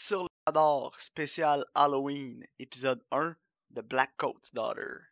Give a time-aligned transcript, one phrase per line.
[0.00, 3.34] Sur le radar spécial Halloween, épisode 1
[3.70, 5.08] de Black Coat's Daughter.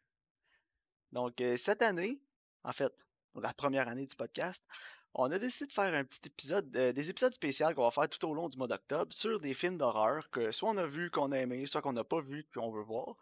[1.11, 2.21] Donc, euh, cette année,
[2.63, 2.93] en fait,
[3.35, 4.65] la première année du podcast,
[5.13, 8.09] on a décidé de faire un petit épisode, euh, des épisodes spéciaux qu'on va faire
[8.09, 11.11] tout au long du mois d'octobre sur des films d'horreur que soit on a vu,
[11.11, 13.17] qu'on a aimé, soit qu'on n'a pas vu, qu'on veut voir.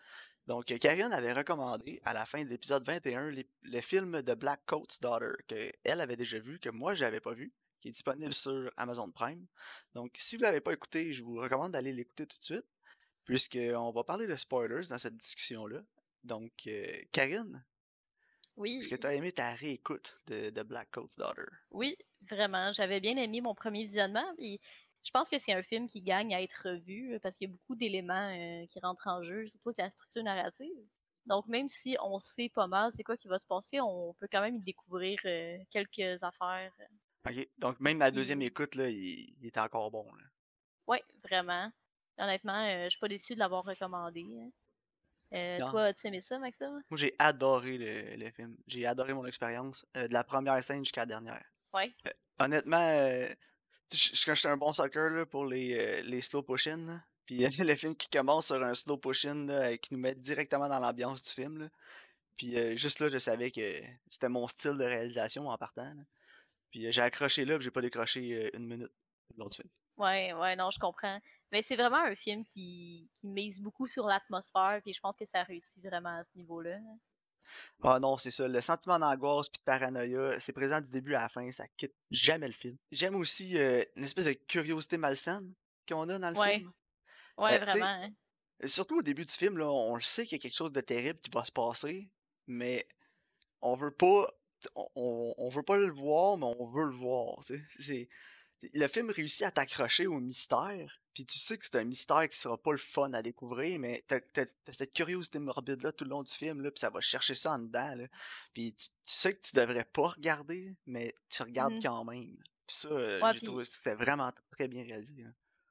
[0.46, 4.34] Donc, euh, Karine avait recommandé à la fin de l'épisode 21 les- le film de
[4.34, 7.54] Black Coat's Daughter que elle avait déjà vu, que moi j'avais pas vu,
[7.84, 9.46] qui est disponible sur Amazon Prime.
[9.94, 12.66] Donc, si vous l'avez pas écouté, je vous recommande d'aller l'écouter tout de suite,
[13.24, 15.82] puisqu'on va parler de spoilers dans cette discussion-là.
[16.24, 17.64] Donc, euh, Karine,
[18.56, 21.46] Oui, est-ce que tu as aimé ta réécoute de, de Black Coat's Daughter?
[21.70, 21.96] oui,
[22.30, 22.72] vraiment.
[22.72, 24.24] J'avais bien aimé mon premier visionnement.
[24.36, 24.60] Puis
[25.02, 27.50] je pense que c'est un film qui gagne à être revu euh, parce qu'il y
[27.50, 28.30] a beaucoup d'éléments
[28.62, 30.72] euh, qui rentrent en jeu, surtout avec la structure narrative.
[31.26, 34.28] Donc, même si on sait pas mal c'est quoi qui va se passer, on peut
[34.30, 36.72] quand même y découvrir euh, quelques affaires.
[37.26, 40.04] Ok, donc même Puis- deuxième écoute, là, il, il était encore bon.
[40.14, 40.24] Là.
[40.86, 41.72] Oui, vraiment.
[42.18, 44.24] Honnêtement, euh, je suis pas déçue de l'avoir recommandé.
[44.40, 44.50] hein.
[45.32, 46.82] Euh, toi, tu aimé ça, Maxime?
[46.90, 48.56] Moi, j'ai adoré le, le film.
[48.68, 51.44] J'ai adoré mon expérience, euh, de la première scène jusqu'à la dernière.
[51.72, 51.92] Ouais.
[52.38, 53.26] Honnêtement, euh,
[53.92, 53.96] je
[54.34, 57.02] suis un bon sucker là, pour les, les slow push-in.
[57.26, 61.22] Puis le film qui commence sur un slow push-in qui nous met directement dans l'ambiance
[61.22, 61.58] du film.
[61.58, 61.68] là.
[62.36, 65.84] Puis euh, juste là, je savais que c'était mon style de réalisation en partant.
[65.94, 66.02] là.
[66.74, 68.90] Puis euh, j'ai accroché là, puis j'ai pas décroché euh, une minute
[69.32, 69.68] de l'autre film.
[69.96, 71.20] Ouais, ouais, non, je comprends.
[71.52, 75.24] Mais c'est vraiment un film qui, qui mise beaucoup sur l'atmosphère, puis je pense que
[75.24, 76.80] ça réussit vraiment à ce niveau-là.
[77.84, 78.48] Ah non, c'est ça.
[78.48, 81.94] Le sentiment d'angoisse puis de paranoïa, c'est présent du début à la fin, ça quitte
[82.10, 82.76] jamais le film.
[82.90, 85.54] J'aime aussi euh, une espèce de curiosité malsaine
[85.88, 86.58] qu'on a dans le Ouais.
[86.58, 86.72] film.
[87.38, 87.84] Ouais, Euh, vraiment.
[87.86, 88.10] hein.
[88.66, 90.80] Surtout au début du film, là, on le sait qu'il y a quelque chose de
[90.80, 92.10] terrible qui va se passer,
[92.48, 92.88] mais
[93.60, 94.28] on veut pas.
[94.74, 97.38] On, on, veut pas le voir, mais on veut le voir.
[97.78, 98.08] C'est,
[98.72, 102.38] le film réussit à t'accrocher au mystère, puis tu sais que c'est un mystère qui
[102.38, 106.22] sera pas le fun à découvrir, mais t'as, t'as cette curiosité morbide-là tout le long
[106.22, 107.94] du film, là, puis ça va chercher ça en dedans.
[107.94, 108.06] Là.
[108.54, 111.82] Puis tu, tu sais que tu devrais pas regarder, mais tu regardes Mhm.
[111.82, 112.36] quand même.
[112.66, 115.14] Puis ça, euh, Ouais, j'ai puis- trouvé que c'était vraiment très bien réalisé.
[115.22, 115.30] là.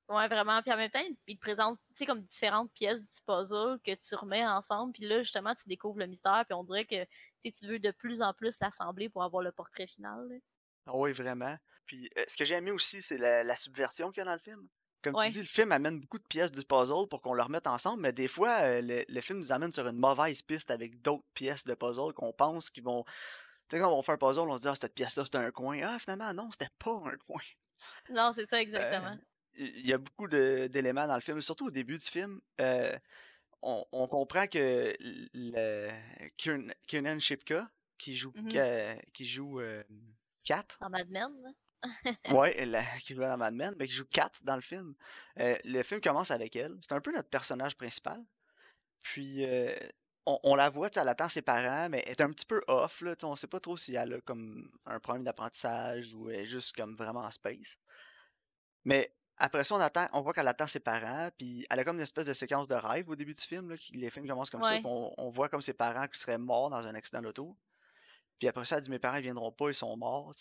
[0.10, 0.62] Ouais, vraiment.
[0.62, 3.80] Puis en même temps, il- il te présente, tu sais, comme différentes pièces du puzzle
[3.84, 7.08] que tu remets ensemble, puis là, justement, tu découvres le mystère, puis on dirait que
[7.52, 10.28] tu veux de plus en plus l'assembler pour avoir le portrait final.
[10.30, 10.36] là.
[10.86, 11.58] Ah oui, vraiment.
[11.86, 14.34] Puis euh, ce que j'ai aimé aussi, c'est la, la subversion qu'il y a dans
[14.34, 14.68] le film.
[15.04, 15.26] Comme Ouais.
[15.26, 18.02] tu dis, le film amène beaucoup de pièces du puzzle pour qu'on le remette ensemble,
[18.02, 21.26] mais des fois, euh, le, le film nous amène sur une mauvaise piste avec d'autres
[21.34, 23.04] pièces de puzzle qu'on pense qu'ils vont.
[23.68, 25.52] Tu sais, quand on fait un puzzle, on se dit, ah, cette pièce-là, c'était un
[25.52, 25.78] coin.
[25.84, 27.42] Ah, finalement, non, c'était pas un coin.
[28.10, 29.18] Non, c'est ça, exactement.
[29.56, 32.40] Il y a beaucoup d'éléments dans le film, surtout au début du film.
[32.62, 32.98] euh,
[33.64, 34.94] on, on comprend que
[35.34, 35.90] le,
[36.88, 38.32] Kiernan Shipka, qui joue.
[38.52, 39.84] Ka- qui joue euh,
[40.44, 41.32] Kat, Dans Mad Men.
[42.32, 42.56] Ouais,
[43.02, 44.94] qui joue dans Mad Men, mais qui joue Kat dans le film.
[45.40, 46.78] Euh, le film commence avec elle.
[46.82, 48.24] C'est un peu notre personnage principal.
[49.02, 49.76] Puis, euh,
[50.26, 52.46] on, on la voit, tu sais, elle attend ses parents, mais elle est un petit
[52.46, 53.16] peu off, là.
[53.16, 56.42] tu sais, On sait pas trop si elle a comme un problème d'apprentissage ou elle
[56.42, 57.78] est juste comme vraiment en space.
[58.86, 61.98] Mais après ça, on, attend, on voit qu'elle attend ses parents, puis elle a comme
[61.98, 63.70] une espèce de séquence de rêve au début du film.
[63.72, 64.82] Là, qui- les films commencent comme ça, Ouais.
[64.86, 67.58] on, on voit comme ses parents qui seraient morts dans un accident d'auto.
[68.40, 70.34] Puis après ça, elle dit Mes parents ils viendront pas, ils sont morts.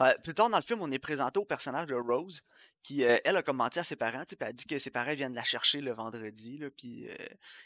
[0.00, 2.42] Euh, plus tard dans le film, on est présenté au personnage de Rose,
[2.82, 5.14] qui, euh, elle, a comme menti à ses parents, puis elle dit que ses parents
[5.14, 7.14] viennent la chercher le vendredi, puis euh,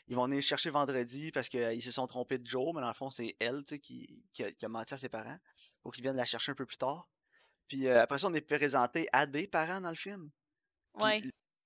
[0.09, 2.89] ils vont venir le chercher vendredi parce qu'ils se sont trompés de jour, mais dans
[2.89, 5.39] le fond, c'est elle, qui, qui, a, qui a menti à ses parents
[5.83, 7.09] pour qu'ils viennent la chercher un peu plus tard.
[7.67, 10.31] Puis après ça, on est présenté à des parents dans le film.
[11.03, 11.23] Ouais.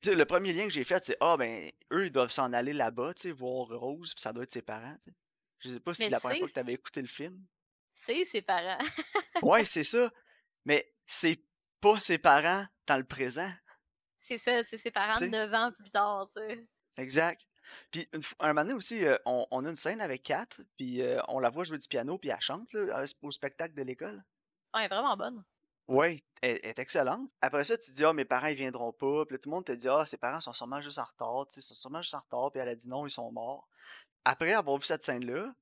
[0.07, 3.15] le premier lien que j'ai fait, c'est Ah, ben, eux, ils doivent s'en aller là-bas,
[3.15, 5.17] tu sais, voir Rose, puis ça doit être ses parents, tu sais.
[5.61, 7.45] Je sais pas si c'est la première fois que tu avais écouté le film.
[7.95, 8.79] C'est ses parents.
[9.43, 10.11] Ouais, c'est ça.
[10.65, 11.41] Mais c'est
[11.81, 13.51] pas ses parents dans le présent.
[14.19, 15.29] c'est ça, c'est ses parents T'sais.
[15.29, 16.67] neuf ans plus tard, tu sais.
[16.97, 17.47] Exact.
[17.91, 21.01] Puis une un moment donné aussi, euh, on, on a une scène avec Kat, puis
[21.01, 24.23] euh, on la voit jouer du piano, puis elle chante là, au spectacle de l'école.
[24.75, 25.45] Ouais, vraiment bonne.
[25.89, 27.31] Elle, elle est excellente.
[27.41, 29.25] Après ça, tu dis, ah, mes parents, ils viendront pas.
[29.27, 31.47] Puis là, tout le monde te dit, ah, ses parents sont sûrement juste en retard,
[31.55, 32.51] ils sont sûrement juste en retard.
[32.51, 33.69] Puis elle a dit non, ils sont morts.
[34.25, 35.55] Après avoir vu cette scène-là,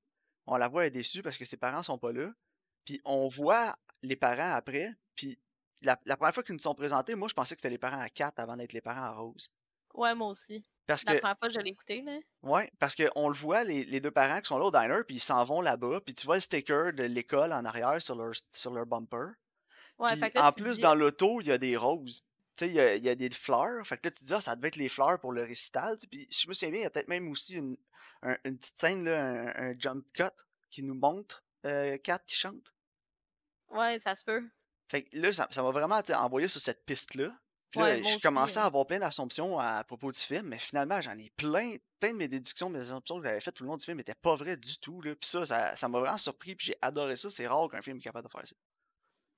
[0.47, 2.31] on la voit, elle est déçue parce que ses parents sont pas là.
[2.85, 4.93] Puis on voit les parents après.
[5.15, 5.39] Puis
[5.81, 7.99] la, la première fois qu'ils nous sont présentés, moi, je pensais que c'était les parents
[7.99, 9.51] à Kat avant d'être les parents à Rose.
[9.93, 10.63] Ouais, moi aussi.
[10.87, 12.19] Parce La que première fois je l'ai écouté, là.
[12.41, 15.17] Ouais, parce qu'on le voit, les, les deux parents qui sont là au diner, puis
[15.17, 18.33] ils s'en vont là-bas, puis tu vois le sticker de l'école en arrière sur leur,
[18.53, 19.33] sur leur bumper.
[20.01, 22.21] Ouais, Puis fait que là, en plus, dis- dans l'auto, il y a des roses.
[22.57, 23.85] Tu sais, il y a, il y a des fleurs.
[23.87, 25.97] Fait que là, tu te dis, ah, ça devait être les fleurs pour le récital.
[26.09, 27.77] Puis je me souviens bien, il y a peut-être même aussi une,
[28.23, 30.23] un- une petite scène, là, un, un jump cut
[30.69, 32.73] qui nous montre euh, Kat qui chante.
[33.69, 34.43] Ouais, ça se peut.
[34.89, 37.29] Fait que là, ça m'a vraiment envoyé sur cette piste-là.
[37.69, 40.99] Puis là, Ouais, je commençais à avoir plein d'assumptions à propos du film, mais finalement,
[40.99, 43.77] j'en ai plein, plein de mes déductions, mes assumptions que j'avais faites tout le long
[43.77, 45.01] du film n'étaient pas vraies du tout.
[45.01, 45.15] Là.
[45.15, 45.45] Puis ça
[45.77, 47.29] ça m'a vraiment surpris, puis j'ai adoré ça.
[47.29, 48.55] C'est rare qu'un film est capable de faire ça.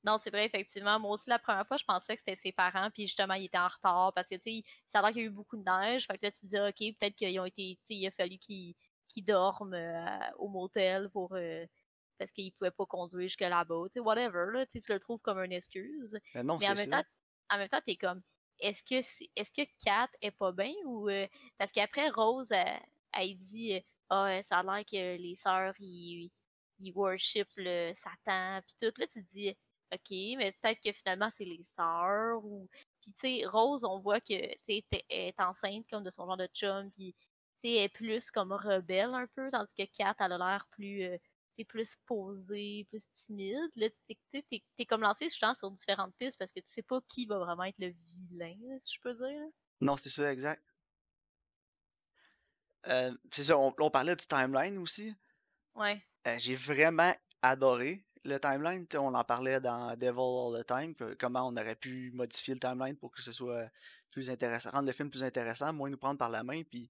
[0.04, 1.00] Non, c'est vrai, effectivement.
[1.00, 3.58] Moi aussi, la première fois, je pensais que c'était ses parents, puis justement, ils étaient
[3.58, 5.64] en retard parce que, tu sais, ça a l'air qu'il y a eu beaucoup de
[5.64, 6.06] neige.
[6.08, 8.12] Fait que là, tu te dis, OK, peut-être qu'ils ont été, tu sais, il a
[8.12, 8.76] fallu qu'ils
[9.26, 11.34] dorment euh, au motel pour.
[11.36, 11.66] euh,
[12.18, 15.00] parce qu'ils pouvaient pas conduire jusque là-bas, tu sais, whatever, là, tu sais, tu le
[15.00, 16.18] trouves comme une excuse.
[16.34, 17.02] Mais non, Mais en c'est même ça.
[17.02, 17.04] temps,
[17.50, 18.22] en même temps, t'es comme,
[18.60, 18.96] est-ce que
[19.36, 21.28] est-ce que Kat est pas bien ou euh,
[21.58, 22.82] parce qu'après Rose, elle,
[23.14, 26.32] elle dit, euh, ah, euh, ça a l'air que les sœurs ils,
[26.80, 28.94] ils worship le Satan puis tout.
[29.00, 29.56] Là, tu te dis,
[29.94, 32.68] ok, mais peut-être que finalement c'est les sœurs ou
[33.02, 36.38] puis tu sais, Rose, on voit que tu sais, est enceinte comme de son genre
[36.38, 37.14] de chum puis
[37.64, 40.68] tu sais, elle est plus comme rebelle un peu, tandis que Kat, elle a l'air
[40.72, 41.18] plus euh,
[41.56, 43.70] t'es plus posé, plus timide.
[43.76, 43.90] Là,
[44.32, 47.64] t'es, comme lancé souvent sur différentes pistes parce que tu sais pas qui va vraiment
[47.64, 49.40] être le vilain, là, si je peux dire.
[49.40, 49.48] là.
[49.82, 50.64] Non, c'est ça, exact.
[52.88, 55.14] Euh, c'est ça, on, on parlait du timeline aussi.
[55.76, 56.04] Ouais.
[56.28, 58.86] Euh, j'ai vraiment adoré le timeline.
[58.96, 62.96] On en parlait dans Devil All the Time, comment on aurait pu modifier le timeline
[62.96, 63.70] pour que ce soit
[64.12, 66.64] plus intéressant, rendre le film plus intéressant, moins nous prendre par la main.
[66.64, 66.90] Puis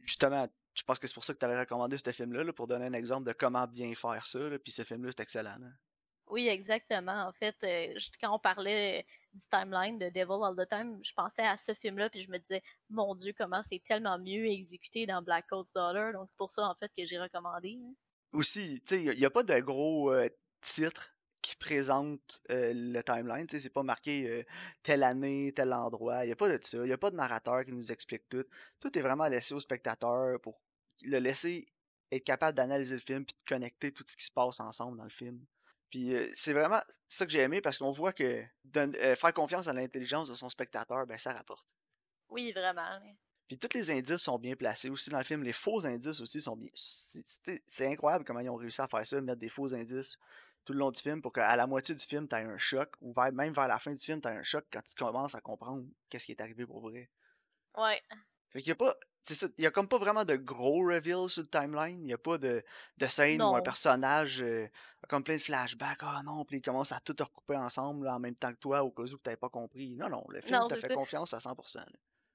[0.00, 2.66] justement, je pense que c'est pour ça que tu avais recommandé ce film-là, là, pour
[2.66, 4.38] donner un exemple de comment bien faire ça.
[4.38, 5.58] là, Puis ce film-là, c'est excellent.
[6.28, 7.26] Oui, exactement.
[7.26, 9.02] En fait, euh, quand on parlait euh,
[9.34, 12.38] du timeline de Devil All the Time, je pensais à ce film-là, puis je me
[12.38, 16.12] disais, mon Dieu, comment c'est tellement mieux exécuté dans Black Coat's Daughter.
[16.14, 17.78] Donc c'est pour ça, en fait, que j'ai recommandé.
[17.84, 17.92] hein.
[18.32, 20.12] Aussi, tu sais, il n'y a, pas de gros
[20.62, 23.46] titres qui présentent le timeline.
[23.46, 24.46] Tu sais, c'est pas marqué
[24.82, 26.24] telle année, tel endroit.
[26.24, 26.78] Il n'y a pas de ça.
[26.84, 28.44] Il a pas de narrateur qui nous explique tout.
[28.80, 30.60] Tout est vraiment laissé au spectateur pour
[31.02, 31.66] le laisser
[32.12, 35.04] être capable d'analyser le film puis de connecter tout ce qui se passe ensemble dans
[35.04, 35.44] le film.
[35.90, 38.44] Puis euh, c'est vraiment ça que j'ai aimé parce qu'on voit que
[38.76, 41.66] euh, faire confiance à l'intelligence de son spectateur, ben ça rapporte.
[42.28, 43.00] Oui, vraiment.
[43.52, 45.42] Puis tous les indices sont bien placés aussi dans le film.
[45.42, 46.70] Les faux indices aussi sont bien.
[46.74, 50.16] c'est- incroyable comment ils ont réussi à faire ça, mettre des faux indices
[50.64, 53.12] tout le long du film pour qu'à la moitié du film, tu un choc, ou
[53.12, 55.84] vers- même vers la fin du film, tu un choc quand tu commences à comprendre
[56.08, 57.10] qu'est-ce qui est arrivé pour vrai.
[57.76, 58.00] Ouais.
[58.50, 58.96] Fait qu'il y a pas.
[59.22, 62.02] C'est ça, il y a comme pas vraiment de gros reveals sur le timeline.
[62.04, 62.64] Il y a pas de,
[62.98, 64.66] de scène où un personnage euh,
[65.02, 65.98] a comme plein de flashbacks.
[66.00, 68.82] Ah non, puis il commence à tout recouper ensemble là, en même temps que toi
[68.82, 69.94] au cas où tu n'avais pas compris.
[69.96, 71.78] Non, non, le film t'a fait confiance à 100%.
[71.80, 71.86] là.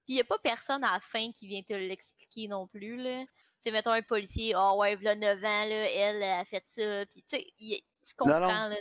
[0.07, 3.23] Puis il a pas personne à la fin qui vient te l'expliquer non plus, là.
[3.25, 3.29] Tu
[3.63, 7.05] sais, mettons un policier, ah ouais, v'là 9 ans, là, elle a fait ça.
[7.11, 8.69] Puis tu sais, tu Non, comprends, non.
[8.69, 8.77] là.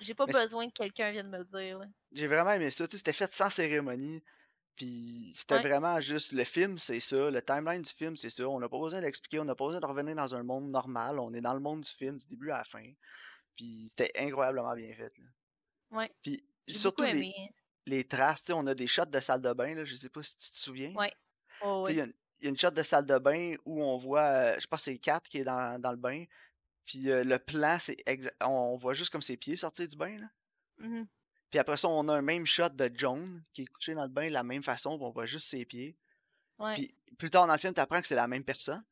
[0.00, 1.86] J'ai pas Mais besoin que quelqu'un vienne me le dire, là.
[2.12, 2.86] J'ai vraiment aimé ça.
[2.86, 4.22] tu sais, C'était fait sans cérémonie.
[4.76, 5.62] Puis c'était Ouais.
[5.62, 7.32] vraiment juste le film, c'est ça.
[7.32, 8.48] Le timeline du film, c'est ça.
[8.48, 9.40] On n'a pas besoin d'expliquer.
[9.40, 11.18] On n'a pas besoin de revenir dans un monde normal.
[11.18, 12.84] On est dans le monde du film, du début à la fin.
[13.56, 15.10] Puis c'était incroyablement bien fait.
[15.18, 15.24] là.
[15.98, 16.12] Ouais.
[16.22, 17.34] Puis surtout les.
[17.88, 18.40] Les traces.
[18.44, 19.74] tu sais, On a des shots de salle de bain.
[19.74, 20.92] Là, je sais pas si tu te souviens.
[20.94, 21.12] Ouais.
[21.62, 23.82] Oh, Il y, a une- il y a une shot de salle de bain où
[23.82, 26.24] on voit, euh, je pense que c'est Kat qui est dans, dans le bain.
[26.84, 27.96] Puis euh, le plan, c'est
[28.40, 30.16] on, voit juste comme ses pieds sortir du bain.
[30.18, 30.26] Là.
[30.78, 31.06] Mhm.
[31.50, 34.08] Puis après ça, on a un même shot de Joan qui est couché dans le
[34.10, 35.96] bain de la même façon, puis on voit juste ses pieds.
[36.58, 36.74] Ouais.
[36.74, 38.84] Puis plus tard dans le film, tu apprends que c'est la même personne.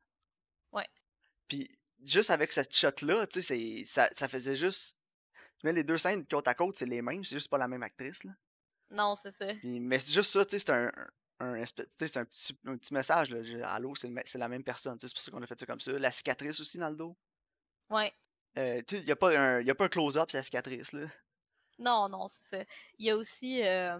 [0.72, 0.86] Ouais.
[1.48, 1.68] Puis
[2.04, 4.98] juste avec cette shot-là, tu sais, ça, ça faisait juste.
[5.58, 7.68] Tu mets les deux scènes côte à côte, c'est les mêmes, c'est juste pas la
[7.68, 8.24] même actrice.
[8.24, 8.32] Là.
[8.90, 9.46] Non, c'est ça.
[9.54, 10.90] Puis, mais c'est juste ça, tu sais, c'est un,
[11.40, 13.30] un, c'est un petit, un petit message.
[13.30, 13.68] Là.
[13.72, 14.98] Allô, c'est la même personne.
[15.00, 15.92] C'est pour ça qu'on a fait ça comme ça.
[15.98, 17.16] La cicatrice aussi dans le dos.
[17.90, 18.12] Ouais.
[18.58, 20.92] Euh, il n'y a, pas un- y a pas un close-up sur la cicatrice.
[20.92, 21.06] Là.
[21.78, 22.64] Non, non, c'est ça.
[22.98, 23.98] Il y a aussi, euh,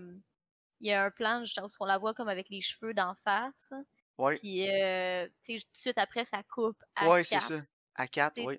[0.81, 3.73] y a un plan, où on la voit comme avec les cheveux d'en face.
[4.17, 7.49] Ouais, Puis, euh, tu sais, tout de suite après, ça coupe à ouais c'est quatre.
[7.49, 7.61] ça.
[7.97, 8.59] À 4, Tu sais, oui.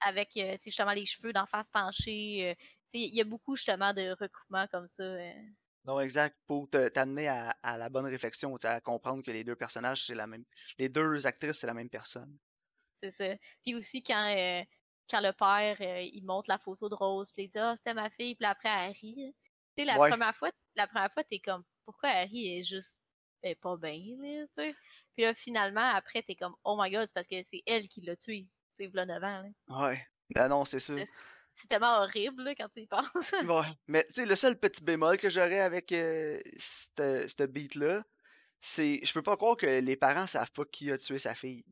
[0.00, 2.50] avec euh, tu sais, justement les cheveux d'en face penchés.
[2.50, 2.54] euh,
[2.92, 5.04] tu sais, il y a beaucoup justement de recoupements comme ça.
[5.86, 6.36] Non, exact.
[6.46, 10.14] Pour te- t'amener à, à la bonne réflexion, à comprendre que les deux personnages, c'est
[10.14, 10.44] la même.
[10.78, 12.36] Les deux actrices, c'est la même personne.
[13.02, 13.36] C'est ça.
[13.62, 14.62] Puis aussi quand, euh,
[15.08, 17.94] quand le père euh, il montre la photo de Rose, puis il dit Ah, c'était
[17.94, 19.34] ma fille, puis après elle rit.
[19.76, 20.08] Tu sais, la Ouais.
[20.08, 23.00] première fois, la première fois, t'es comme Pourquoi Harry est juste
[23.60, 24.74] pas bien, là, tu sais?
[25.14, 28.00] Puis là, finalement, après, t'es comme Oh my god, c'est parce que c'est elle qui
[28.00, 28.48] l'a tué.
[28.76, 29.88] Tu sais, v'là 9 ans, là.
[29.88, 30.04] Ouais.
[30.34, 30.94] Ah non, c'est ça.
[31.56, 33.32] C'est- tellement horrible là, quand tu y penses.
[33.44, 33.66] Ouais.
[33.88, 38.04] Mais tu sais, le seul petit bémol que j'aurais avec euh, cette beat-là,
[38.60, 39.00] c'est.
[39.04, 41.64] Je peux pas croire que les parents savent pas qui a tué sa fille.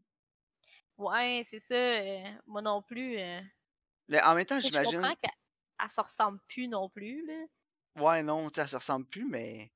[0.96, 1.74] ouais, c'est ça.
[1.74, 3.18] euh, moi non plus.
[3.18, 3.40] euh.
[4.08, 5.00] Mais en même temps, sais, Je j'imagine.
[5.00, 5.30] comprends qu'elle
[5.82, 7.44] elle se ressemble plus non plus, là.
[8.02, 9.70] Ouais, non, tu sais, elle se ressemble plus, mais.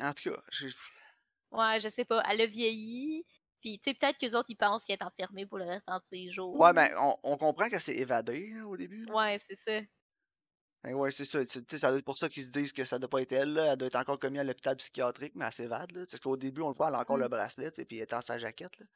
[0.00, 0.68] En tout cas, je-
[1.50, 2.22] Ouais, je sais pas.
[2.28, 3.24] Elle a vieilli.
[3.66, 5.96] Puis, tu sais, peut-être que les autres, ils pensent qu'elle est enfermée pour le restant
[5.96, 6.54] de ses jours.
[6.54, 6.88] Ouais, là.
[6.88, 9.04] ben, on, on comprend qu'elle s'est évadée là, au début.
[9.06, 9.12] là.
[9.12, 9.80] Ouais, c'est ça.
[10.84, 11.44] Que ouais, c'est ça.
[11.44, 13.32] Tu sais, ça doit être pour ça qu'ils se disent que ça doit pas être
[13.32, 13.72] elle, là.
[13.72, 16.04] Elle doit être encore commise à l'hôpital psychiatrique, mais elle s'évade, là.
[16.08, 17.30] Parce qu'au début, on le voit, elle a encore le Mm.
[17.30, 18.86] bracelet, puis elle est dans sa jaquette, là.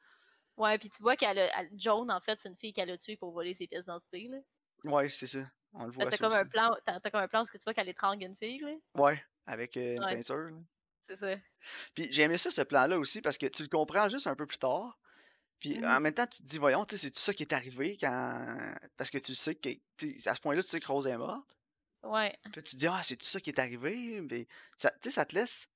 [0.55, 1.49] Ouais, puis tu vois qu'elle a.
[1.73, 4.29] Joan, en fait, c'est une fille qu'elle a tuée pour voler ses pièces d'identité.
[4.85, 5.39] Ouais, c'est ça.
[5.73, 7.57] On le que voit T'as comme un plan, t'as t'as comme un plan où tu
[7.65, 8.71] vois qu'elle étrangle une fille, là.
[8.95, 10.07] Ouais, avec euh, une Ouais.
[10.23, 10.57] ceinture, là.
[11.11, 11.35] C'est ça.
[11.93, 14.45] Puis j'ai aimé ça, ce plan-là aussi, parce que tu le comprends juste un peu
[14.45, 14.97] plus tard.
[15.59, 15.85] Puis Mhm.
[15.85, 17.97] en même temps, tu te dis, voyons, tu sais, c'est tout ça qui est arrivé
[17.99, 18.75] quand.
[18.97, 19.69] Parce que tu sais que.
[20.25, 21.55] À ce point-là, tu sais que Rose est morte.
[22.03, 22.35] Ouais.
[22.51, 24.21] Puis tu te dis, ah, c'est tout ça qui est arrivé.
[24.21, 25.67] Mais ça, tu sais, ça te laisse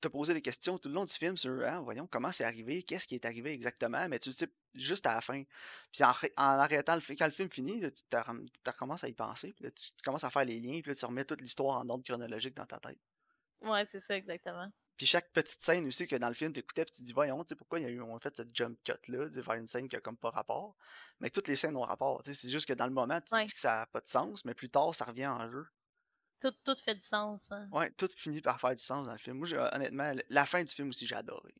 [0.00, 2.82] te poser des questions tout le long du film sur, ah, voyons, comment c'est arrivé,
[2.82, 4.08] qu'est-ce qui est arrivé exactement.
[4.08, 5.44] Mais tu le sais juste à la fin.
[5.92, 8.16] Puis en, arrêtant le film, quand le film finit, là, tu
[8.66, 9.52] recommences à y penser.
[9.52, 10.80] Puis là, tu, tu commences à faire les liens.
[10.80, 12.98] Puis là, tu remets toute l'histoire en ordre chronologique dans ta tête.
[13.62, 14.68] Ouais, c'est ça, exactement.
[14.96, 17.42] Puis chaque petite scène aussi que dans le film, t'écoutais, puis tu te dis, voyons,
[17.42, 19.54] tu sais, pourquoi il y a eu, on a fait cette jump cut-là, de faire
[19.54, 20.76] une scène qui a comme pas rapport.
[21.20, 23.34] Mais toutes les scènes ont rapport, tu sais, c'est juste que dans le moment, tu
[23.34, 25.66] te dis que ça a pas de sens, mais plus tard, ça revient en jeu.
[26.40, 27.68] Tout, tout fait du sens, hein.
[27.72, 29.38] Ouais, tout finit par faire du sens dans le film.
[29.38, 31.54] Moi, honnêtement, la fin du film aussi, j'ai adoré.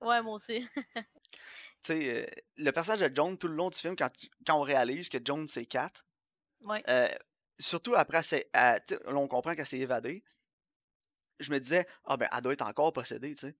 [0.00, 0.66] Ouais, moi aussi.
[1.82, 4.58] Tu sais, euh, le personnage de Joan, tout le long du film, quand, tu- quand
[4.58, 5.90] on réalise que Joan, c'est Kat,
[6.62, 6.82] Ouais.
[6.88, 7.08] euh,
[7.58, 10.24] surtout après, c'est, euh, on comprend qu'elle s'est évadée,
[11.40, 13.56] je me disais, ah ben, elle doit être encore possédée, tu sais.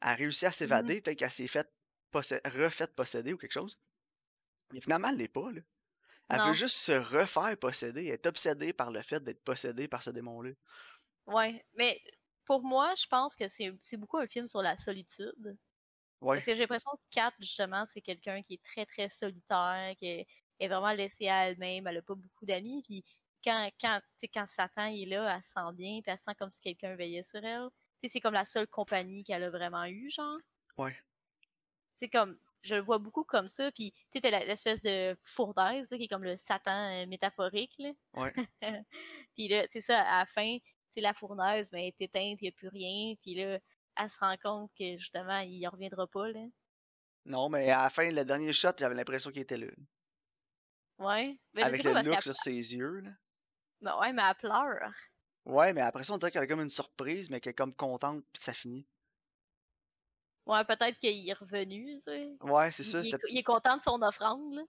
[0.00, 1.68] Elle a réussi à s'évader, peut-être qu'elle s'est fait
[2.12, 3.78] possé- refaite posséder ou quelque chose.
[4.72, 5.60] Mais finalement, elle l'est pas, là.
[6.30, 6.46] Elle Non.
[6.48, 8.06] veut juste se refaire posséder.
[8.06, 10.50] Elle est obsédée par le fait d'être possédée par ce démon-là.
[11.26, 11.64] Ouais.
[11.74, 12.00] Mais
[12.44, 15.34] pour moi, je pense que c'est beaucoup un film sur la solitude.
[16.20, 19.94] Ouais, Parce que j'ai l'impression que Kat, justement, c'est quelqu'un qui est très, très solitaire,
[19.98, 20.26] qui est,
[20.58, 23.04] est vraiment laissée à elle-même, elle a pas beaucoup d'amis, puis
[23.48, 26.24] quand, quand, tu sais, quand Satan est là, elle se sent bien, puis elle se
[26.24, 27.68] sent comme si quelqu'un veillait sur elle.
[28.02, 30.38] Tu sais, c'est comme la seule compagnie qu'elle a vraiment eue, genre.
[30.76, 30.96] ouais.
[31.94, 36.04] C'est comme, je le vois beaucoup comme ça, puis tu sais, l'espèce de fournaise, qui
[36.04, 37.90] est comme le Satan euh, métaphorique, là.
[38.14, 38.32] Ouais.
[39.34, 40.58] puis là, c'est ça, à la fin,
[40.94, 43.58] c'est la fournaise, mais elle est éteinte, il n'y a plus rien, puis là,
[43.96, 46.44] elle se rend compte que, justement, il en reviendra pas, là.
[47.24, 49.66] Non, mais à la fin, le dernier shot, j'avais l'impression qu'il était là.
[50.98, 51.38] Ouais.
[51.54, 53.10] Je Avec sais le look sur ses yeux, là.
[53.80, 54.92] Ben ouais, mais elle pleure.
[55.44, 57.74] Ouais, mais après ça, on dirait qu'elle a comme une surprise, mais qu'elle est comme
[57.74, 58.86] contente, puis ça finit.
[60.46, 62.36] Ouais, peut-être qu'il est revenu, tu sais.
[62.40, 63.00] Ouais, c'est Il, ça.
[63.02, 64.62] il est, il content de son offrande, là.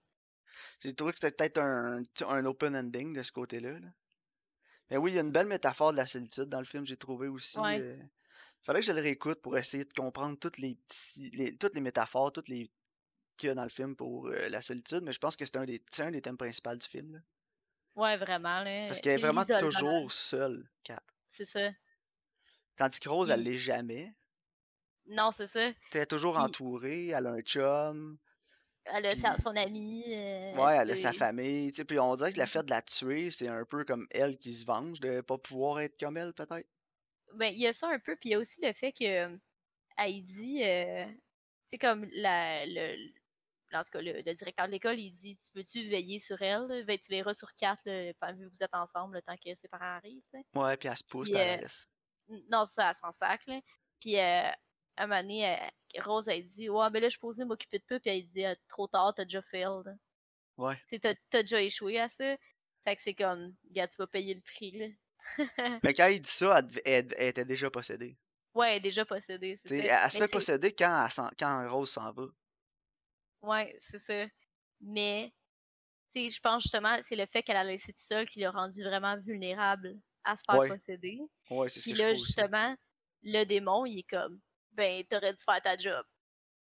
[0.80, 3.78] J'ai trouvé que c'était peut-être un, un open ending de ce côté-là.
[3.78, 3.88] là.
[4.90, 6.96] Mais oui, il y a une belle métaphore de la solitude dans le film, j'ai
[6.96, 7.58] trouvé aussi.
[7.58, 7.78] Ouais.
[7.80, 7.96] euh,
[8.62, 11.80] Fallait que je le réécoute pour essayer de comprendre toutes les petits, les- toutes les
[11.80, 12.70] métaphores, toutes les
[13.38, 15.56] qu'il y a dans le film pour euh, la solitude, mais je pense que c'est
[15.56, 17.12] un des, c'est un des thèmes principaux du film.
[17.14, 17.18] là.
[18.00, 18.86] Ouais, vraiment, là.
[18.88, 20.96] Parce qu'elle est vraiment toujours seule, Kat.
[21.28, 21.70] C'est ça.
[22.76, 24.14] Tandis que Rose, elle l'est jamais.
[25.06, 25.70] Non, c'est ça.
[25.92, 28.18] Est toujours Puis- entourée, elle a un chum,
[28.86, 30.04] Elle a Puis- son ami.
[30.08, 32.48] euh, ouais, elle a sa famille, tu sais, puis on dirait que le Mhm.
[32.48, 35.80] fait de la tuer, c'est un peu comme elle qui se venge de pas pouvoir
[35.80, 36.66] être comme elle, peut-être.
[37.34, 39.38] Ben, il y a ça un peu, puis il y a aussi le fait que
[39.98, 41.04] Heidi, euh,
[41.68, 43.12] c'est comme la, le-
[43.72, 46.84] en tout cas, le, le directeur de l'école, il dit Tu veux-tu veiller sur elle?
[46.86, 47.82] Ben, Tu verras sur quatre,
[48.20, 50.22] pendant que vous êtes ensemble, le temps que ses parents arrivent.
[50.54, 51.56] Ouais, puis elle se pousse, Puis, euh,
[52.50, 53.60] Non, ça, elle s'en sac, là.
[54.00, 54.48] Puis, euh,
[54.96, 57.78] à un moment donné, euh, Rose, elle dit Ouais, ben là, je suis posée m'occuper
[57.78, 59.96] de toi, puis elle dit Ah, Trop tard, t'as déjà failed.
[60.56, 60.76] Ouais.
[60.88, 62.36] Tu t'as t'as déjà échoué à ça.
[62.84, 64.86] Fait que c'est comme, gars, tu vas payer le prix, là.
[65.84, 68.16] Mais quand il dit ça, elle, dev- elle- elle était déjà possédée.
[68.54, 71.06] Ouais, elle est déjà possédée, c'est elle, elle se fait posséder quand,
[71.38, 72.24] quand Rose s'en va.
[73.42, 74.26] Ouais, c'est ça.
[74.80, 75.32] Mais,
[76.14, 78.50] tu sais, je pense justement, c'est le fait qu'elle a laissé tout seule qui l'a
[78.50, 81.20] rendu vraiment vulnérable à se faire Ouais, posséder.
[81.50, 82.76] Ouais, c'est ce Puis que là, justement,
[83.22, 84.40] le démon, il est comme,
[84.72, 86.04] ben, t'aurais dû faire ta job.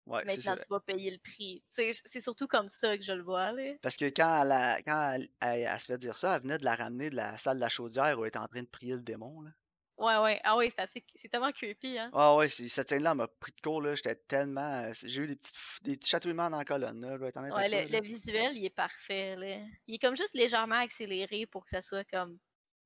[0.06, 0.62] Ouais, c'est Maintenant, ça.
[0.62, 1.64] tu vas payer le prix.
[1.76, 3.74] Tu sais, c'est surtout comme ça que je le vois, là.
[3.82, 6.58] Parce que quand, elle, a- quand elle, elle- elle se fait dire ça, elle venait
[6.58, 8.68] de la ramener de la salle de la chaudière où elle était en train de
[8.68, 9.40] prier le démon.
[9.42, 9.50] Là.
[9.98, 10.40] Ouais, ouais.
[10.44, 10.70] Ah oui,
[11.16, 12.10] c'est tellement creepy, hein.
[12.12, 13.80] Ah ouais, cette scène-là m'a pris de court.
[13.80, 13.94] là.
[13.94, 14.82] J'étais tellement.
[14.84, 17.00] euh, J'ai eu des, petites, des petits chatouillements dans la colonne.
[17.00, 19.56] Là, Ouais, le, visuel, il est parfait, là.
[19.86, 22.38] Il est comme juste légèrement accéléré pour que ça soit comme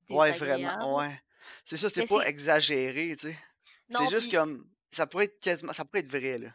[0.09, 0.97] Ouais, vraiment.
[0.97, 1.21] Ouais.
[1.65, 3.37] C'est ça, c'est pas exagéré, tu sais.
[3.89, 4.69] C'est juste comme.
[4.91, 5.73] Ça pourrait être quasiment.
[5.73, 6.49] Ça pourrait être vrai, là.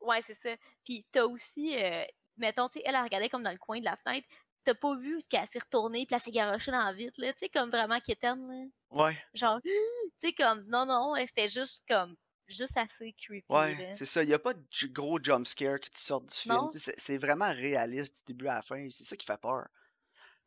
[0.00, 0.54] Ouais, c'est ça.
[0.84, 2.04] Puis t'as aussi, euh,
[2.36, 4.26] mettons, tu sais, elle, elle regardait comme dans le coin de la fenêtre.
[4.66, 7.32] T'as pas vu ce qu'elle s'est retournée, puis elle s'est garochée dans la vitre, là.
[7.32, 8.66] Tu sais, comme vraiment quétaine, là?
[8.90, 9.70] Ouais, Genre, tu
[10.18, 12.16] sais, comme, non, non, c'était juste comme,
[12.48, 14.22] juste assez creepy, ouais, c'est ça.
[14.22, 16.68] Il y a pas de gros jump scare qui te sortent du film.
[16.68, 18.88] Tu C'est vraiment réaliste du début à la fin.
[18.90, 19.68] C'est ça qui fait peur.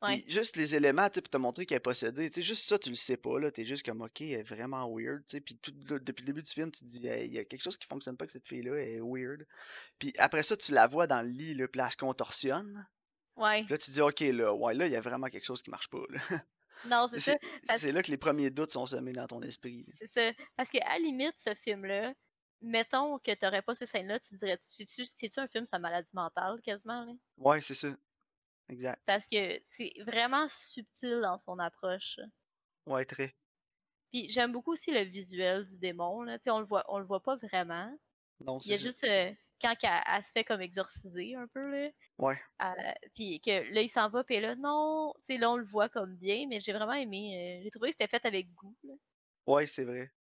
[0.01, 0.21] Ouais.
[0.21, 2.65] Puis juste les éléments, tu sais, pour te montrer qu'elle est possédée, tu sais, juste
[2.67, 3.51] ça, tu le sais pas, là.
[3.51, 5.41] T'es juste comme, ok, elle est vraiment weird, tu sais.
[5.41, 7.45] Puis tout, le- depuis le début du film, tu te dis, Hey, il y a
[7.45, 9.45] quelque chose qui fonctionne pas avec cette fille-là, elle est weird.
[9.99, 12.87] Puis après ça, tu la vois dans le lit, elle se contorsionne.
[13.39, 13.63] Ouais.
[13.69, 15.89] Là, tu dis, ok, là, ouais, là, il y a vraiment quelque chose qui marche
[15.89, 16.19] pas, là.
[16.85, 17.37] Non, c'est ça.
[17.77, 19.85] C'est là que les premiers doutes sont semés dans ton esprit.
[19.97, 20.31] C'est ça.
[20.55, 22.13] Parce qu'à la limite, ce film-là,
[22.61, 26.09] mettons que t'aurais pas ces scènes-là, tu te dirais, c'est-tu un film sur la maladie
[26.13, 27.05] mentale, quasiment?
[27.05, 27.13] Là?
[27.37, 27.89] Ouais, c'est ça.
[28.69, 29.01] Exact.
[29.05, 32.19] Parce que c'est vraiment subtil dans son approche.
[32.85, 33.35] Ouais, très.
[34.11, 36.23] Puis j'aime beaucoup aussi le visuel du démon.
[36.23, 36.37] Là.
[36.47, 37.91] on le voit, on le voit pas vraiment.
[38.39, 39.31] Non, Il y a juste euh,
[39.61, 41.89] quand elle, se fait comme exorciser un peu là.
[42.17, 42.39] Ouais.
[42.61, 45.65] Euh, puis que là il s'en va, puis là non, tu sais là on le
[45.65, 47.59] voit comme bien, mais j'ai vraiment aimé.
[47.59, 48.75] Euh, j'ai trouvé que c'était fait avec goût.
[48.83, 48.93] Là.
[49.47, 50.11] Ouais, c'est vrai.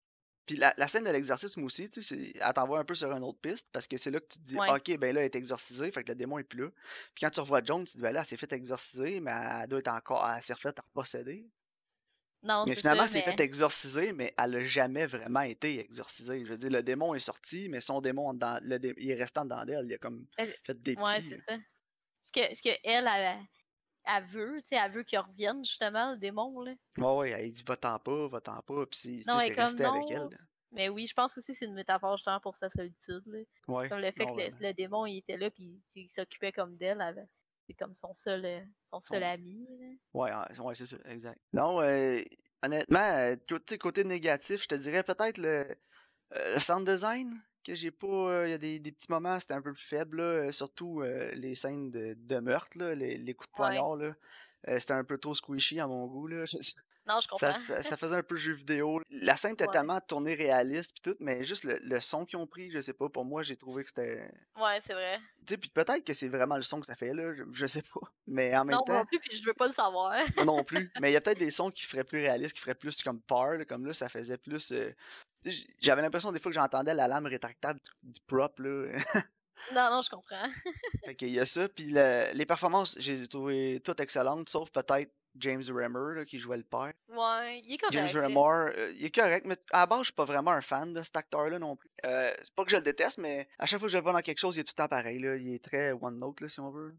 [0.49, 3.23] Puis la, la scène de l'exorcisme aussi, tu sais, elle t'envoie un peu sur une
[3.23, 5.35] autre piste parce que c'est là que tu te dis, ok, ben là, elle est
[5.35, 6.69] exorcisée, fait que le démon est plus là.
[7.13, 9.31] Puis quand tu revois Joan, tu te dis, ben là, elle s'est fait exorciser, mais
[9.31, 11.45] elle doit être encore, elle s'est refaite reposséder.
[12.41, 16.45] Non, mais finalement, elle s'est fait exorciser, mais elle n'a jamais vraiment été exorcisée.
[16.45, 19.43] Je veux dire, le démon est sorti, mais son démon, dans, le il est restant
[19.43, 19.85] dans d'elle.
[19.85, 20.25] Il a comme
[20.63, 21.03] fait des petits.
[21.03, 21.57] Ouais, c'est ça.
[22.21, 23.39] Ce que, ce que elle, elle,
[24.05, 26.73] elle veut, tu sais, elle veut qu'il revienne justement, le démon, là.
[26.97, 30.29] Ouais, ouais, elle dit va-t'en pas, va-t'en pas, puis c'est resté avec elle.
[30.71, 33.39] Mais oui, je pense aussi que c'est une métaphore justement pour sa solitude, là.
[33.67, 33.89] Ouais.
[33.89, 37.27] Comme le fait que le, démon, il était là, puis il s'occupait comme d'elle,
[37.69, 38.61] c'est comme son seul, euh,
[38.91, 39.67] son seul ami.
[40.13, 41.39] Ouais, ouais, c'est ça, exact.
[41.53, 42.19] Non, euh,
[42.63, 45.67] honnêtement, euh, côté, côté négatif, je te dirais peut-être le,
[46.35, 48.47] euh, le sound design que j'ai pas.
[48.47, 51.53] Il y a des, des, petits moments, c'était un peu plus faible, là, surtout les
[51.53, 53.95] scènes de, de meurtre, là, les, les, coups de poignard.
[53.95, 54.15] là
[54.77, 56.27] c'était un peu trop squishy à mon goût.
[56.27, 56.43] Là.
[57.09, 57.51] Non, je comprends.
[57.51, 59.01] Ça, ça, faisait un peu jeu vidéo.
[59.09, 62.45] La scène était tellement tournée réaliste puis tout, mais juste le, le, son qu'ils ont
[62.45, 64.31] pris, je sais pas, pour moi, j'ai trouvé que c'était.
[64.55, 65.17] Ouais, c'est vrai.
[65.39, 67.81] Tu sais, puis peut-être que c'est vraiment le son que ça fait, là, je, sais
[67.81, 68.01] pas.
[68.27, 68.93] Mais en même non, temps.
[68.93, 70.13] Non, plus, puis je veux pas le savoir.
[70.45, 70.91] non plus.
[71.01, 73.21] Mais il y a peut-être des sons qui feraient plus réalistes, qui feraient plus comme
[73.21, 74.71] peur, comme là, ça faisait plus.
[74.71, 74.93] Euh,
[75.79, 78.99] j'avais l'impression des fois que j'entendais la lame rétractable du, prop, là.
[79.73, 80.47] Non, non, je comprends.
[81.03, 81.67] fait qu'il y a ça.
[81.67, 86.93] Puis les performances, j'ai trouvé toutes excellentes, sauf peut-être James Remmer qui jouait le père.
[87.07, 87.93] Ouais, il est correct.
[87.93, 90.61] James Remmer, euh, il est correct, mais à la base, je suis pas vraiment un
[90.61, 91.89] fan de cet acteur-là non plus.
[92.05, 94.13] Euh, c'est pas que je le déteste, mais à chaque fois que je le vois
[94.13, 95.19] dans quelque chose, il est tout le temps pareil.
[95.19, 95.35] Là.
[95.35, 96.95] Il est très one note, là, si on veut.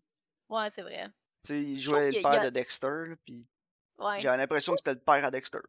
[0.49, 1.09] Ouais, c'est vrai.
[1.45, 3.47] Tu sais, il jouait le père de Dexter, puis
[3.99, 4.21] ouais.
[4.21, 5.61] j'avais l'impression que c'était le père à Dexter.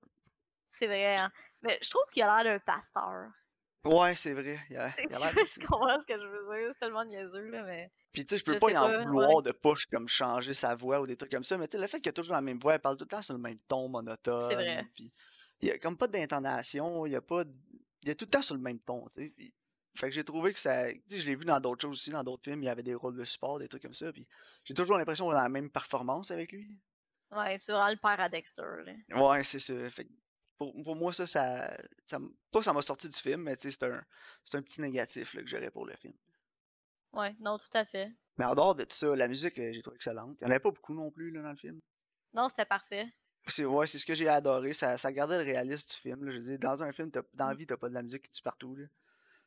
[0.70, 1.32] C'est vrai, hein.
[1.62, 3.30] Mais je trouve qu'il a l'air d'un pasteur.
[3.84, 4.60] Ouais, c'est vrai.
[4.70, 6.70] Il a, il a tu comprends ce que je veux dire?
[6.74, 7.92] C'est tellement niaiseux, là, mais.
[8.12, 11.02] Puis tu sais, je peux pas y en vouloir de push comme changer sa voix
[11.02, 12.60] ou des trucs comme ça, mais tu sais, le fait qu'il a toujours la même
[12.60, 14.50] voix, elle parle tout le temps sur le même ton monotone.
[14.50, 14.88] C'est vrai.
[14.94, 15.12] Puis
[15.62, 17.44] il y a comme pas d'intonation, il y a pas.
[18.04, 19.34] Il y a tout le temps sur le même ton, tu sais.
[19.36, 19.54] Puis...
[19.94, 20.90] Fait que j'ai trouvé que ça.
[20.90, 22.84] Tu sais, je l'ai vu dans d'autres choses aussi, dans d'autres films, il y avait
[22.84, 24.12] des rôles de support, des trucs comme ça.
[24.14, 24.26] Puis
[24.64, 26.80] j'ai toujours l'impression qu'on a la même performance avec lui.
[27.32, 29.22] Ouais, c'est vraiment le père à Dexter, là.
[29.22, 29.74] Ouais, c'est ça.
[29.90, 30.08] Fait
[30.62, 32.20] pour, pour, moi, ça, ça, ça,
[32.52, 34.06] pas ça m'a sorti du film, mais c'est un,
[34.54, 36.14] un petit négatif là, que j'aurais pour le film.
[37.14, 38.12] Ouais, non, tout à fait.
[38.38, 40.38] Mais en dehors de ça, la musique, euh, j'ai trouvé excellente.
[40.40, 41.80] Il n'y en avait pas beaucoup non plus là, dans le film.
[42.36, 43.12] Non, c'était parfait.
[43.48, 44.74] C'est ouais, c'est ce que j'ai adoré.
[44.74, 46.24] Ça, ça gardait le réalisme du film.
[46.26, 46.32] Là.
[46.32, 47.58] Je veux dire, dans un film, dans la mmh.
[47.58, 48.76] vie, t'as pas de la musique qui tue partout.
[48.76, 48.86] Là.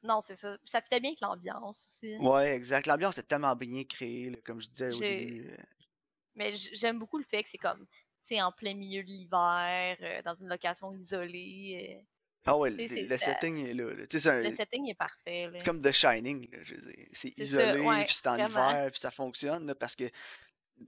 [0.03, 0.59] Non, c'est ça.
[0.65, 2.17] Ça fitait bien avec l'ambiance aussi.
[2.17, 2.89] Ouais, exact.
[2.89, 5.49] L'ambiance est tellement bien créée, comme je disais au début.
[5.49, 5.57] Euh.
[6.35, 7.87] Mais j'aime beaucoup le fait que c'est comme
[8.33, 11.99] en plein milieu de l'hiver, euh, dans une location isolée.
[11.99, 12.05] Euh.
[12.47, 13.85] Ah ouais, le, setting est là.
[13.95, 15.51] le setting est parfait.
[15.55, 16.49] C'est comme The Shining.
[17.13, 20.11] C'est isolé, puis c'est en hiver, puis ça fonctionne parce que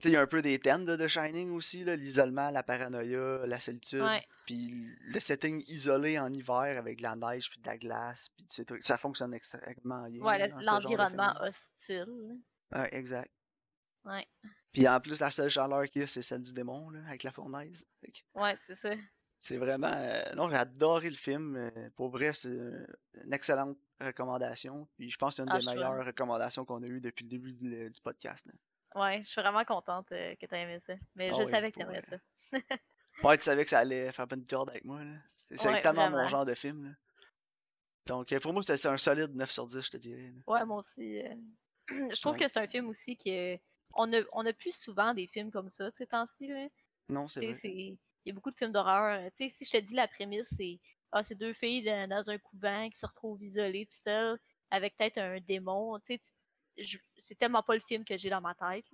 [0.03, 3.59] il y a un peu des thèmes de The Shining aussi, l'isolement, la paranoïa, la
[3.59, 4.05] solitude.
[4.45, 8.45] Puis le setting isolé en hiver avec de la neige puis de la glace, puis
[8.81, 10.21] ça fonctionne extrêmement bien.
[10.21, 12.37] Ouais, l'environnement hostile.
[12.71, 13.31] Ouais, exact.
[14.07, 14.27] Ouais.
[14.71, 17.23] Puis en plus, la seule chaleur qu'il y a, c'est celle du démon, là, avec
[17.23, 17.85] la fournaise.
[18.35, 18.89] Ouais, c'est ça.
[19.39, 19.91] C'est vraiment.
[19.91, 21.55] Euh, non, j'ai adoré le film.
[21.55, 24.87] Euh, pour vrai, c'est une excellente recommandation.
[24.97, 27.29] Puis je pense que c'est une ah, des meilleures recommandations qu'on a eues depuis le
[27.29, 28.47] début du, podcast.
[28.95, 30.93] Ouais, je suis vraiment contente euh, que tu aies aimé ça.
[31.15, 32.03] Mais ah je savais que tu aimerais
[32.35, 32.57] ça.
[33.23, 35.01] ouais, tu savais que ça allait faire bonne job avec moi.
[35.51, 36.95] C'est exactement mon genre de film.
[38.07, 40.33] Donc, pour moi, c'était un solide 9 sur 10, je te dirais.
[40.47, 41.21] Ouais, moi aussi.
[41.89, 43.61] je trouve que c'est un film aussi qui est
[43.93, 46.51] on a, on a plus souvent des films comme ça ces temps-ci.
[47.09, 47.59] Non, c'est vrai.
[47.63, 49.21] Il y a beaucoup de films d'horreur.
[49.25, 50.79] Euh, si je te dis la prémisse, c'est
[51.11, 54.37] ah, c'est deux filles dans, un couvent qui se retrouvent isolées tout seules
[54.69, 55.97] avec peut-être un démon.
[57.17, 58.85] C'est tellement pas le film que j'ai dans ma tête.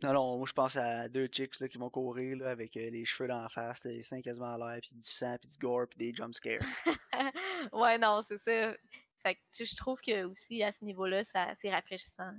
[0.00, 2.88] Non, non, moi je pense à deux chicks là, qui vont courir là, avec euh,
[2.88, 5.58] les cheveux dans la face, les seins quasiment à l'air, puis du sang, puis du
[5.58, 6.60] gore, puis des jumpscares.
[7.72, 8.76] ouais, non, c'est ça.
[9.20, 12.32] Fait que je trouve que aussi à ce niveau-là, c'est rafraîchissant.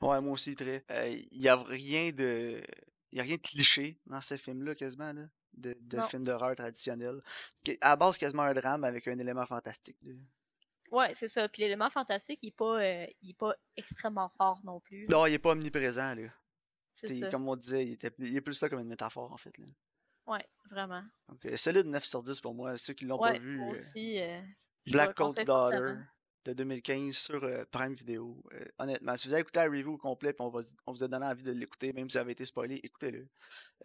[0.00, 0.84] Ouais, moi aussi, très.
[1.30, 2.62] Il n'y a rien de.
[3.12, 7.22] Il a rien de cliché dans ce film-là, quasiment, là, de, de film d'horreur traditionnel.
[7.80, 9.96] À la base, quasiment un drame avec un élément fantastique.
[10.02, 10.14] Là.
[10.90, 11.48] Ouais, c'est ça.
[11.48, 13.06] Puis l'élément fantastique, il n'est pas, euh,
[13.38, 15.06] pas extrêmement fort non plus.
[15.08, 16.28] Non, il n'est pas omniprésent, là.
[16.92, 17.30] C'est ça.
[17.30, 19.56] Comme on disait, il, était, il est plus ça comme une métaphore, en fait.
[19.58, 19.66] Là.
[20.26, 21.02] Ouais, vraiment.
[21.28, 22.76] Donc, euh, solide 9 sur 10 pour moi.
[22.76, 24.20] Ceux qui l'ont Ouais, pas vu, moi euh, aussi.
[24.20, 24.40] euh,
[24.86, 25.94] Black conseille Daughter.
[26.44, 28.42] De 2015 sur euh, Prime Video.
[28.52, 31.02] Euh, honnêtement, si vous avez écouté la review au complet puis on, va- on vous
[31.04, 33.28] a donné envie de l'écouter, même si ça avait été spoilé, écoutez-le.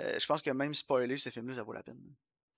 [0.01, 2.01] Euh, je pense que même spoiler ce film-là, ça vaut la peine.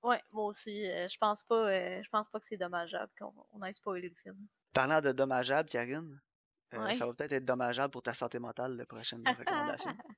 [0.03, 0.81] Ouais, moi aussi.
[0.85, 4.47] je pense pas je pense pas que c'est dommageable qu'on on ait spoilé le film.
[4.73, 6.19] Parlant de dommageable, Karine,
[6.73, 6.93] Ouais.
[6.93, 9.91] ça va peut-être être dommageable pour ta santé mentale, la prochaine recommandation.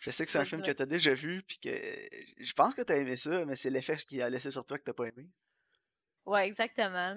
[0.00, 2.74] Je sais que c'est un film que tu as déjà vu, puis que je pense
[2.74, 4.92] que tu as aimé ça, mais c'est l'effet qu'il a laissé sur toi que tu
[4.92, 5.28] pas aimé.
[6.26, 7.14] Ouais, exactement.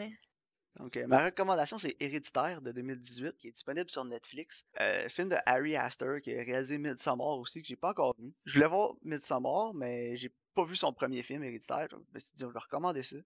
[0.79, 4.65] Donc, ma recommandation, c'est Héréditaire de 2018, qui est disponible sur Netflix.
[4.81, 8.33] Euh, film de Harry Astor, qui a réalisé Midsommar aussi, que j'ai pas encore vu.
[8.45, 11.87] Je voulais voir Midsommar, mais j'ai pas vu son premier film, Héréditaire.
[11.89, 13.17] Je me suis dit, on va recommander ça.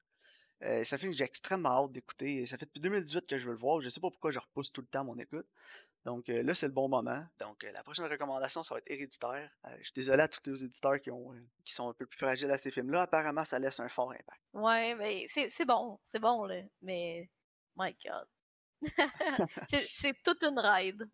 [0.61, 2.45] Euh, un film que j'ai extrêmement hâte d'écouter.
[2.45, 3.81] Ça fait depuis 2018 que je veux le voir.
[3.81, 5.47] Je sais pas pourquoi je repousse tout le temps mon écoute.
[6.03, 7.25] Donc euh, là, c'est le bon moment.
[7.39, 9.49] Donc euh, la prochaine recommandation, ça va être Héréditaire.
[9.77, 11.11] Je suis désolé à tous les éditeurs qui,
[11.63, 13.03] qui sont un peu plus fragiles à ces films-là.
[13.03, 14.41] Apparemment, ça laisse un fort impact.
[14.53, 17.29] Ouais, mais c'est bon, c'est bon là, mais
[17.77, 18.27] my god.
[19.85, 21.09] c'est toute une ride.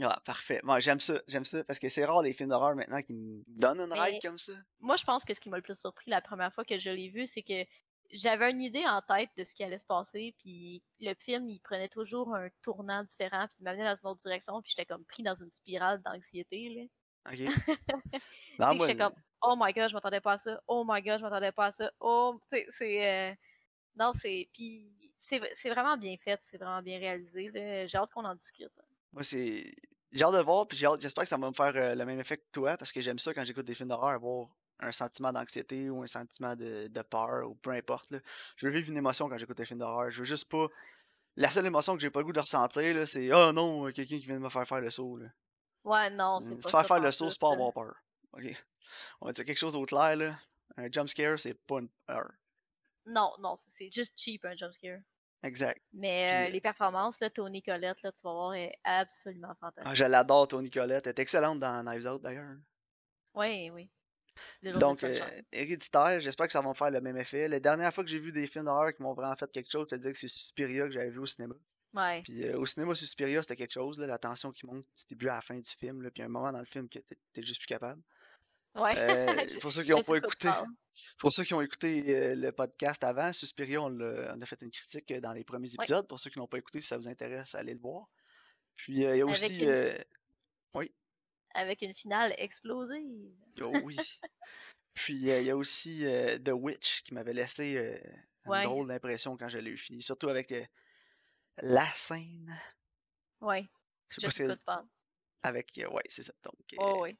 [0.00, 0.60] Ah, parfait.
[0.62, 3.42] Moi, j'aime ça, j'aime ça, parce que c'est rare les films d'horreur maintenant qui me
[3.48, 4.52] donnent une ride comme ça.
[4.78, 6.90] Moi, je pense que ce qui m'a le plus surpris la première fois que je
[6.90, 7.64] l'ai vu, c'est que
[8.10, 11.60] j'avais une idée en tête de ce qui allait se passer, puis le film, il
[11.60, 15.04] prenait toujours un tournant différent, puis il m'amenait dans une autre direction, puis j'étais comme
[15.04, 17.32] pris dans une spirale d'anxiété, là.
[17.32, 17.38] Ok.
[18.58, 21.18] Non, moi, j'étais comme, oh my god, je m'attendais pas à ça, oh my god,
[21.18, 23.06] je m'attendais pas à ça, oh, c'est...
[23.06, 23.34] euh,
[23.96, 24.48] Non, c'est...
[24.52, 27.50] Puis c'est vraiment bien fait, c'est vraiment bien réalisé.
[27.88, 28.70] J'ai hâte qu'on en discute.
[29.12, 29.64] moi, c'est.
[30.10, 32.18] J'ai hâte de le voir, puis j'espère que ça va me faire euh, le même
[32.18, 34.48] effet que toi, parce que j'aime ça quand j'écoute des films d'horreur, avoir
[34.80, 38.10] un sentiment d'anxiété ou un sentiment de, de peur, ou peu importe.
[38.10, 38.18] là.
[38.56, 40.10] Je veux vivre une émotion quand j'écoute des films d'horreur.
[40.10, 40.66] Je veux juste pas.
[41.36, 44.24] La seule émotion que j'ai pas le goût de ressentir, c'est Oh non, quelqu'un qui
[44.26, 45.18] vient de me faire faire le saut.
[45.18, 45.26] Là.
[45.84, 47.94] Ouais, non, c'est pas Se faire faire le saut, c'est pas avoir peur.
[48.32, 48.44] Ok?
[49.20, 50.38] On va dire quelque chose au clair, là.
[50.76, 52.30] Un jump scare, c'est pas une peur.
[53.08, 55.00] Non, non, c'est- juste cheap un jumpscare.
[55.42, 55.80] Exact.
[55.92, 59.56] Mais Puis, euh, les performances, là, Tony Collette, là, tu vas voir, est absolument Ah,
[59.60, 59.94] fantastique.
[59.94, 61.06] je l'adore, Tony Collette.
[61.06, 62.56] Elle est excellente dans Knives Out, d'ailleurs.
[63.34, 63.88] Oui, oui.
[64.62, 65.14] Donc, euh.
[65.52, 67.48] Héréditaire, j'espère que ça va me faire le même effet.
[67.48, 69.86] La dernière fois que j'ai vu des films d'horreur qui m'ont vraiment fait quelque chose,
[69.90, 71.54] je te disais que c'est Suspiria que j'avais vu au cinéma.
[71.94, 72.22] Ouais.
[72.22, 75.28] Puis euh, au cinéma, Suspiria, c'était quelque chose, là, la tension qui monte du début
[75.28, 76.02] à la fin du film.
[76.02, 76.98] Là, puis il y a un moment dans le film que
[77.32, 78.00] t'es juste plus capable.
[78.74, 78.94] Ouais.
[78.96, 79.26] Euh,
[79.62, 80.48] pour ceux qui n'ont pas écouté.
[81.18, 85.10] Pour ceux qui ont écouté euh, le podcast avant, Suspiria, on, a fait une critique
[85.12, 86.06] euh, dans les premiers épisodes.
[86.08, 88.06] Pour ceux qui n'ont pas écouté, si ça vous intéresse, allez le voir.
[88.76, 89.58] Puis euh, il y a Avec aussi.
[89.60, 89.98] une- euh,
[91.54, 93.32] Avec une finale explosive.
[93.62, 93.96] Oh oui.
[94.94, 96.04] Puis euh, il y a aussi
[96.44, 97.72] The Witch qui m'avait laissé
[98.44, 98.62] une Ouais.
[98.64, 100.00] drôle d'impression quand je l'ai eu fini.
[100.02, 100.64] Surtout avec euh,
[101.58, 102.56] la scène.
[103.40, 103.68] Ouais.
[104.08, 104.86] Je sais Je pas sais de quoi si tu parles.
[105.42, 105.78] avec.
[105.78, 106.32] euh, ouais, c'est ça.
[106.44, 107.16] Donc, euh, Oh, oui.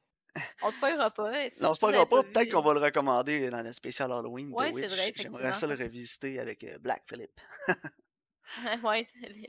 [0.61, 1.31] On se spoilera pas.
[1.31, 1.65] non, si c'est
[1.97, 2.23] vous pas.
[2.23, 4.51] Peut-être qu'on va le recommander dans le spécial Halloween.
[4.53, 7.03] Ouais, c'est vrai, J'aimerais ça le revisiter avec euh, Black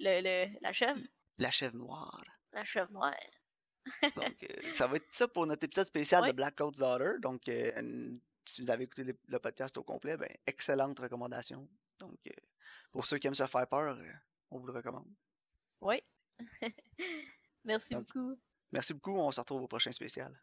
[0.01, 1.01] le, le- la chèvre.
[1.39, 2.23] La chèvre noire.
[2.53, 3.15] La chèvre noire.
[4.17, 6.33] Donc, euh, ça va être ça pour notre épisode spécial de.
[6.33, 7.13] Black Coat's Daughter.
[7.21, 11.69] Donc, euh, si vous avez écouté le, le podcast au complet, ben, excellente recommandation.
[11.99, 12.31] Donc, euh,
[12.93, 14.13] pour ceux qui aiment se faire peur, euh,
[14.51, 15.09] on vous le recommande.
[15.81, 16.03] Oui.
[17.65, 18.39] Merci Donc, beaucoup.
[18.73, 19.17] Merci beaucoup.
[19.17, 20.39] On se retrouve au prochain spécial.